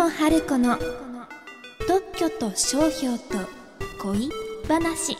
[0.00, 0.78] 野春子の
[1.86, 3.24] 特許と商標と
[4.02, 4.30] 恋
[4.66, 5.14] 話。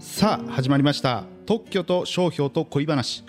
[0.00, 1.24] さあ始まりました。
[1.44, 3.22] 特許と商標と恋話。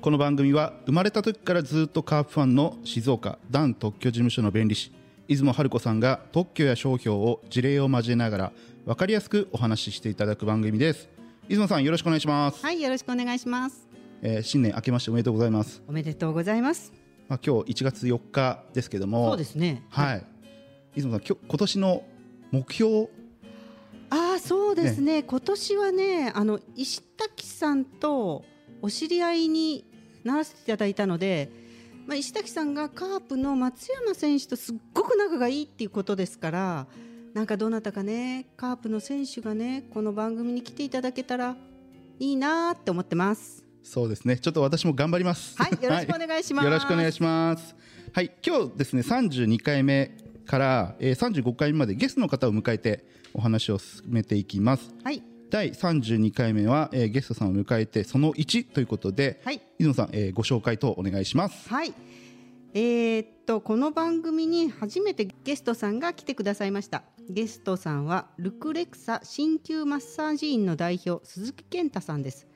[0.00, 4.92] この番組は生まれた時からずっとカープファンの静岡ダン特許事務所の弁理士
[5.28, 8.52] 出雲春子さんが特許や商標を事例を交えながら
[8.86, 11.08] 分かりやすくお話ししていただく番組です。
[11.46, 13.86] 出雲さんよろしくお願いします、はい、よろしくお願いします。
[14.20, 16.99] えー新年明けましておめでとうございます、おめでとうございます。
[17.30, 19.84] まあ、今日1月4日ですけどもそうですね。
[19.88, 20.26] はい
[20.94, 22.02] 出雲さん今日今年の
[22.50, 23.08] 目標？
[24.10, 25.22] ああ、そうですね。
[25.22, 28.44] 今年はね、あの石滝さんと
[28.82, 29.84] お知り合いに
[30.24, 31.48] ならせていただいたので。
[32.06, 36.86] まあ、石滝さんがカープの松山選手とすっごく仲がいいっていうことですから
[37.34, 41.56] なんかどなたかねカープの選手がねこの番組に来ていただけたら
[42.18, 44.36] いいなーって思ってますそうですね。
[44.38, 45.56] ちょっと私も頑張ります。
[45.56, 46.64] はいよろしくお願いします。
[46.64, 47.74] よろしくお願いします。
[48.12, 48.32] はい。
[48.44, 54.94] 今日ですね32回目から、えー、35回目までゲストの方を迎えてお話を進めていきます。
[55.04, 55.22] はい。
[55.50, 59.60] 第32回目は、えーゲストさんを迎えてその1ということで、はい。
[59.78, 61.68] 出雲さん、えーご紹介とお願いします。
[61.68, 61.92] はい。
[62.74, 67.02] えーっとこの番組に初めてゲストさんが来てくださいました。
[67.28, 72.46] ゲストさんはルクレクサ鍼灸マッサージ院の代表鈴木健太さんです。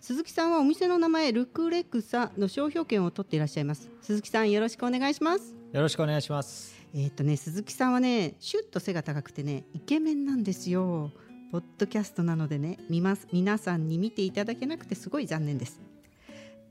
[0.00, 3.90] 鈴木さんはお店の名前ルクレクサの商標権を取っていらっしゃいます。
[4.02, 5.54] 鈴木さんよろしくお願いします。
[5.72, 6.76] よろしくお願いします。
[6.94, 11.10] えーっとね鈴木さんはねシュッと背が高くてねイケメンなんですよ。
[11.50, 15.80] ポッドキャストなのでね見ます皆さんに見ていただけなくてすごい残念です。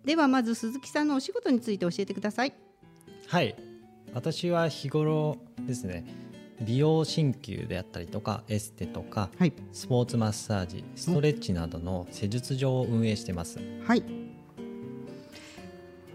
[0.04, 2.54] ではまず鈴木さんのお仕事について教えてください。
[3.28, 3.56] はい、
[4.14, 6.06] 私は日頃ですね、
[6.62, 13.60] 美容鍼灸であったりとかエステとかはいスポーツマッサージ、ストレッチなどの施術場を運営してます。
[13.86, 14.04] はい。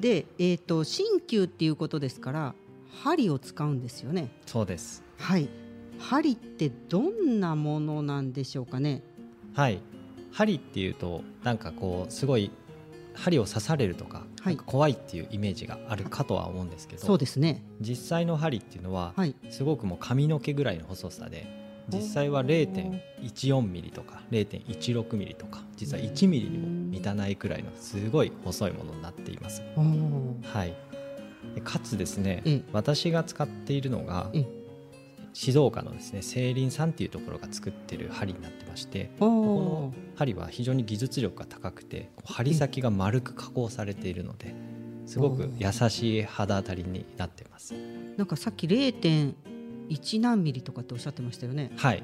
[0.01, 2.55] で、えっ、と鍼灸っていうことですから
[3.03, 4.31] 針を使うんですよね。
[4.47, 5.03] そうです。
[5.19, 5.49] はい。
[5.99, 9.03] 針ってどんなものなんでしょうかね。
[9.55, 9.81] はい、
[10.33, 12.51] 針っていうとなんかこうすごい
[13.15, 14.25] 針を刺されるとか,、
[14.67, 17.65] 怖いっていうイメージがあるかとは思うんですけど、そうですね。
[17.81, 19.35] 実際の針っていうのは、はい。
[19.51, 21.47] すごくもう髪の毛ぐらいの細さで
[21.93, 29.63] 実際は0.14ミリとか0.16ミリとか実は1ミリにも満たないくらいのすごい細いものになっています。
[29.75, 30.75] はい、
[31.55, 34.60] でかつですね、ええ私が使っているのがええ
[35.33, 44.55] 静岡のですね清林さんっていうところが作ってる針になってましておこーの針は非常に技術力が高くて針先が丸く加工されているので
[45.07, 47.75] すごく優しい肌当たりになってます。
[48.17, 51.73] なんかさっき0.1何ミリとかっておっしゃってましたよね。
[51.77, 52.03] はい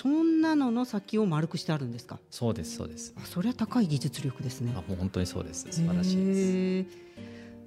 [0.00, 2.18] そんなのの先を丸くしてあるんですか？
[2.30, 4.82] そうですそうですあ、それは高い技術力ですねあ。
[4.88, 6.88] もう本当にそうです素晴らしいです。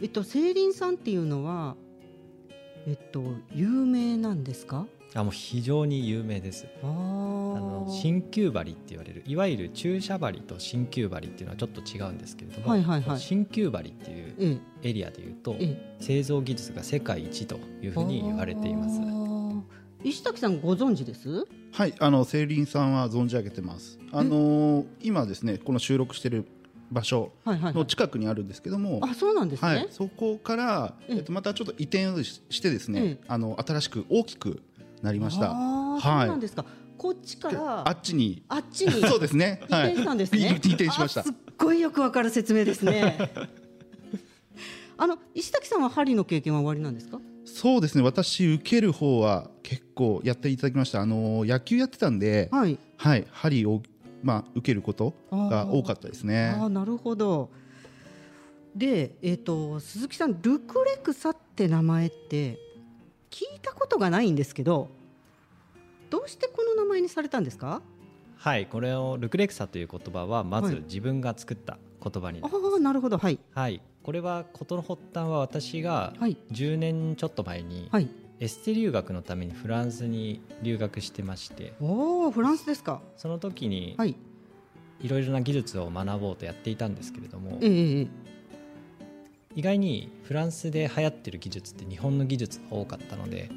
[0.01, 1.75] えっと清林さんっていうのは
[2.87, 3.23] えっと
[3.53, 4.85] 有名なんですか？
[5.13, 6.67] あもう非常に有名です。
[6.83, 13.19] ああの鍼灸針って言われるいわゆる注射針と鍼灸針っていうのはちょっと違うんですけれども、はいはいはい。
[13.19, 14.35] 鍼灸針っていう
[14.83, 15.95] えエリアでいうとええ。
[15.99, 18.99] 製造技術が世界一というふうに言われています。
[20.03, 21.47] 石崎さんご存知です？
[21.71, 23.97] はいあの清林さんは存じ上げてます。
[24.11, 26.45] あのー今ですねこの収録している
[26.91, 27.73] 場所はいはい、はい。
[27.73, 29.67] の近くにあるんですけども、あ、そうなんですね。
[29.67, 34.61] はい、そこから、えええっと、またちょっと移転をししてですね、ええあの新しく大きく
[35.01, 35.51] なりました。
[35.51, 36.65] あーそうなんですか。
[36.97, 39.59] こっちからあっちに、あっちに そうですね。
[39.63, 40.45] 移転したんですね。
[40.47, 41.33] はい、移転しましたあすっ。
[41.57, 43.17] ごいよくわかる説明ですね。
[44.97, 47.19] あの石崎さんは針の経験は終わりなんですか？
[47.43, 48.03] そうですね。
[48.03, 51.01] 私受ける方は結構やっていただきました。
[51.01, 52.79] あの野球やってたんで、はい。
[52.97, 53.81] はい、針を
[54.23, 56.65] まあ受けることが多かったですねあ。
[56.65, 57.49] あ、なるほど。
[58.75, 62.57] で、えっ、と鈴木さんルクレクサって名前って
[63.29, 64.89] 聞いたことがないんですけど、
[66.09, 67.81] どうしてこの名前にされたんですか？
[68.37, 72.75] はいこれをルクレクサという言葉はまはいず自分が作った言葉になあります。
[72.75, 73.17] あ、なるほど。
[73.17, 73.39] はい。
[73.53, 76.37] はいこれは事の発端は私がはい。
[76.51, 78.09] 10年ちょっと前にはい。
[78.39, 83.01] エステ留学のためにフランスに留学してましておお、フランスですか。
[83.15, 84.15] その時にはい。
[85.01, 88.07] いろいろな技術を学ぼうとやっていたんですけれどもえ
[89.53, 93.49] 意外にフランスで流行ってる技術って日本の技術が多かったので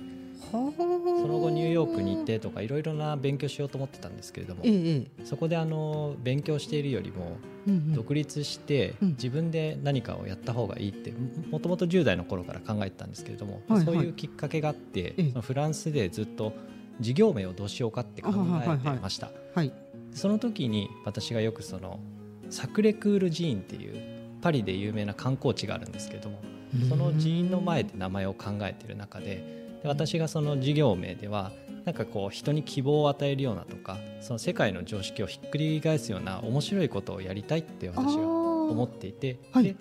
[0.50, 0.86] そそ
[1.26, 5.24] の後ニューヨークに行ってとかいろいろな勉強しようと思ってたんですけれどもええええ。
[5.24, 7.36] そこであの勉強しているよりも
[7.94, 9.08] 独立してうん。
[9.10, 11.12] 自分で何かをやった方がいいって
[11.50, 13.84] もともと10代の頃から考えてたんですけれども、はいはい。
[13.84, 16.52] そういうきっかけがあって、えフランスでずっと
[17.00, 18.32] 事業名をどうしようかって考
[18.64, 19.72] えてました、はい
[20.14, 22.00] その時に私がよくその
[22.50, 26.40] サクレクール寺院っていうパリで有名な観光地があるんですけれども
[26.88, 31.52] その人員の前で名前を考えている中でで私がその事業名では
[31.84, 39.64] なんかこう人に希望を与えるようなとかその世界の常識をひっくり返すような面白いことをやりたいって私は思っていて、はい。
[39.64, 39.76] で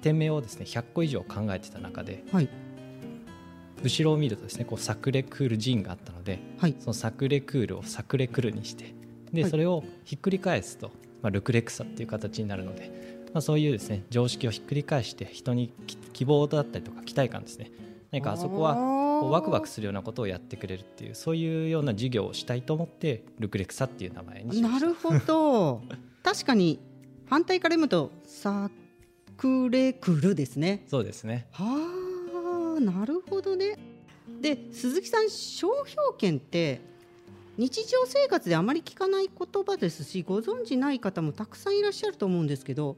[0.00, 2.48] 店名をですね100個以上考えてた中ではい。
[3.84, 6.74] 後ろを見るとですねこうサクレクールジンがあったのではい。
[6.80, 8.92] そのサクレクールをサクレクルにして
[9.32, 9.50] で、はい。
[9.50, 10.90] それをひっくり返すと、
[11.22, 17.70] まあ、ルクレクサっていう形になるので、まあ、そういうですね常識をひっくり返して人にき希望だったりとか期待感ですね。
[18.10, 18.74] 何かあそこは
[19.22, 24.86] こうワクワクするようなことをやってくれるっていうそういうような事業をしたいと思ってルクレクサっていう名前にしました。
[24.86, 25.82] なるほど。
[26.22, 26.78] 確かに
[27.26, 28.70] 反対から読むとサ
[29.36, 30.84] クレクルですね。
[30.88, 31.46] そうですね。
[31.52, 33.76] はあなるほどね。
[34.40, 36.80] で鈴木さん商標権って
[37.56, 42.96] 日常生活であまり聞かない言葉ですしご存じない方もたくさんいらっしゃると思うんですけど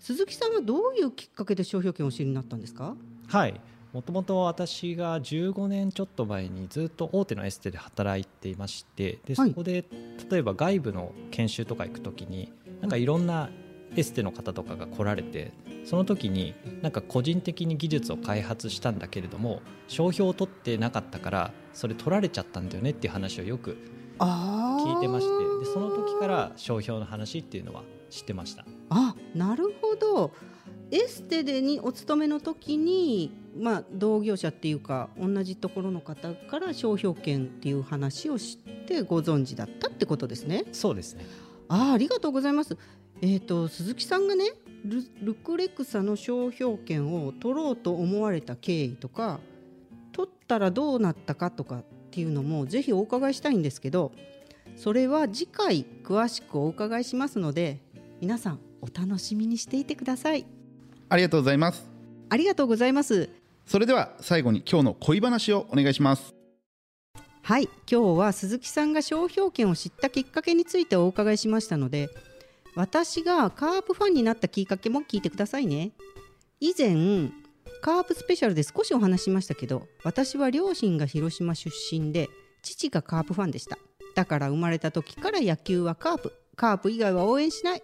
[0.00, 2.96] 鈴木さんはどういうきっかけで商標権をお知りになったんですか？
[3.28, 3.60] はい
[3.92, 9.50] もともと私が15年ちょっと前にずっと大手のエステで働いていましてではい。
[9.50, 9.84] そこで
[10.30, 13.50] 例えば外部の研修とか行く時になんかいろんな
[13.94, 15.52] エステの方とかが来られて
[15.84, 23.76] その時になんか個人的に技術を開発したんだけれども商標を取ってなかったからそれ取られちゃったんだよねっていう話をよく
[24.18, 28.64] 聞いてましてでその時から商標の話っていうのは知ってました。
[28.90, 30.32] あなるほど
[30.92, 40.64] エステでにお勤めの時に、まあ、同業者っていうか同じところの方から商標権っていう話を知ってご存知だったってことですね。
[40.72, 41.24] そうですね
[41.68, 42.76] あありがとうございます。
[43.22, 44.44] えっ、と鈴木さんがね
[44.84, 49.40] ルルクレクサの商標権を取ろうと思われた経緯とか
[50.12, 54.12] 取ったらどうなったかとかっていうのもぜひお伺いしたいんですけど
[54.76, 57.80] それは次回詳しくお伺いしますので
[58.20, 60.44] 皆さんお楽しみにしていてください
[61.12, 61.84] ありがとうございます。
[62.30, 63.28] ありがとうございます。
[63.66, 66.34] それでは最後に今日の恋話をお願いします。
[67.42, 67.68] はい。
[67.90, 72.08] 今日は鈴木さんが商標権を知ったきっかけについてお伺いしましたので
[72.74, 75.90] 私がカープファンになったきっかけも聞いてくださいね。
[76.60, 77.28] 以前
[77.82, 82.30] カープスペシャルで少しお話ししましたけど私は両親が広島出身で
[82.62, 83.76] 父がカープファンでした。
[84.14, 86.32] だから生まれた時から野球はカープ。
[86.56, 87.82] カープ以外は応援しないっ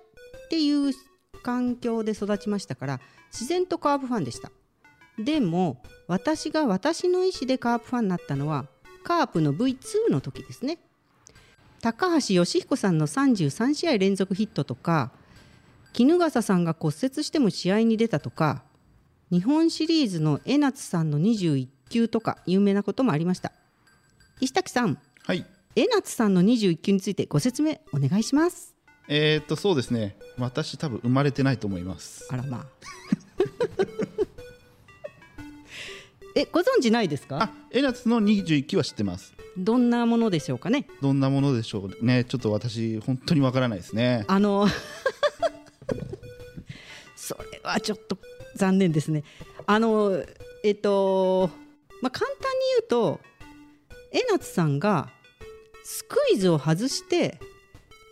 [0.49, 0.93] ていう
[1.43, 3.01] 環境で育ちましたから
[3.33, 4.51] 自然とカープファンでした。
[5.19, 8.67] でも私が私の意思でカープファンになったのは
[9.03, 10.79] カープの V2 の時ですね。
[11.81, 15.13] 高橋義彦さんの33試合連続ヒットとか
[15.97, 18.63] 衣笠さんが骨折しても試合に出たとか
[19.31, 23.53] 日本シリーズの江夏さんの21球とか有名なこともありました。
[24.41, 24.99] 石滝さん。
[25.25, 25.45] はい。
[25.77, 28.78] 江夏さんの21球についてご説明お願いします
[29.09, 30.17] えー、っとそうですね。
[30.39, 32.27] 私多分生まれてないと思います。
[32.31, 32.67] あらまあ。
[36.35, 37.43] えご存知ないですか？
[37.43, 39.33] あエナツの21期は知ってます。
[39.57, 40.87] どんなものでしょうかね？
[41.01, 42.25] どんなものでしょうね。
[42.25, 44.25] ちょっと私本当にわからないですね。
[44.29, 44.69] あの
[47.17, 48.19] それはちょっと
[48.57, 49.25] 残念ですね。
[49.67, 50.23] あの
[50.63, 51.51] えっと
[52.03, 53.21] まあ簡単に言うと
[54.13, 55.11] 江夏さんが
[55.83, 57.41] スクイズを外して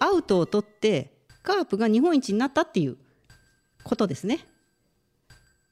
[0.01, 1.13] アウトを取って
[1.43, 2.97] カープが日本一になったっていう
[3.85, 4.41] ことですね。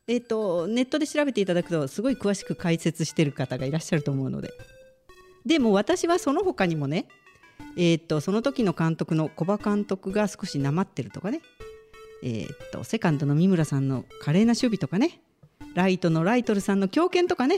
[0.06, 4.52] えっとネットで調べていただくとすごい詳しく解説してる方がいらっしゃると思うので。
[5.46, 7.06] でも私はその他にもね
[7.76, 11.40] えー、とその時の監督の古葉監督が少しなまってるとかね、
[12.22, 15.20] えー、とセカンドの三村さんの華麗な守備とかね。
[15.74, 17.56] ライトのライトルさんの強肩とかね、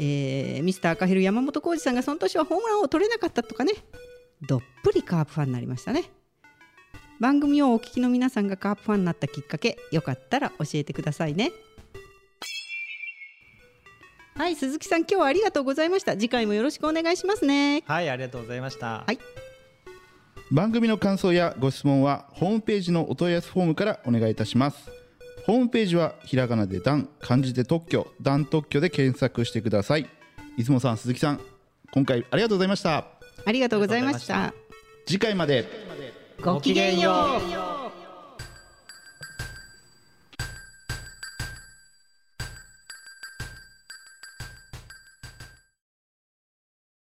[0.00, 3.74] えーミスター赤ヘル山本浩二さんがその年はホームランを取れなかったとかね。
[4.48, 6.04] どっぷりカープファンになりましたね。
[7.18, 11.50] 番組をお聞きの皆さんがカープファンになったきっかけよかったら教えてくださいね。
[14.34, 16.12] はい鈴木さん今日はありがとうございました。
[16.12, 17.82] 次回もよろしくお願いしますね。
[17.86, 19.18] はいありがとうございました、はい。
[20.52, 24.90] 番組の感想やご質問はホームページのお問い合わせフォームからお願いいたします。
[25.46, 30.06] ホームページはひらがなでダン漢字で特許ダン特許で検索してください。
[30.58, 31.40] 出雲さん鈴木さん
[31.90, 34.54] 今回ありがとうございましたありがとうございました。
[35.06, 35.86] 次回まで。
[36.42, 37.75] ごきげんようう